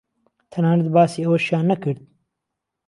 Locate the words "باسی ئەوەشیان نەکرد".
0.95-1.99